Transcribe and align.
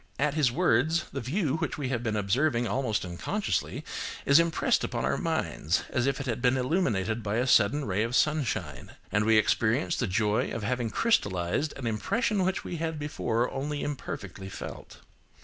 At 0.17 0.33
his 0.33 0.51
words, 0.51 1.03
the 1.13 1.21
view 1.21 1.57
which 1.57 1.77
we 1.77 1.89
have 1.89 2.01
been 2.01 2.15
observing 2.15 2.67
almost 2.67 3.05
unconsciously, 3.05 3.85
is 4.25 4.39
impressed 4.39 4.83
upon 4.83 5.05
our 5.05 5.15
minds 5.15 5.83
as 5.91 6.07
if 6.07 6.19
it 6.19 6.25
had 6.25 6.41
been 6.41 6.57
illuminated 6.57 7.21
by 7.21 7.35
a 7.35 7.45
sudden 7.45 7.85
ray 7.85 8.01
of 8.01 8.15
sunshine, 8.15 8.93
and 9.11 9.25
we 9.25 9.37
experience 9.37 9.95
the 9.95 10.07
joy 10.07 10.49
of 10.49 10.63
having 10.63 10.89
crystallised 10.89 11.71
an 11.77 11.85
impression 11.85 12.43
which 12.43 12.63
we 12.63 12.77
had 12.77 12.97
before 12.97 13.51
only 13.51 13.83
imperfectly 13.83 14.49
felt. 14.49 14.97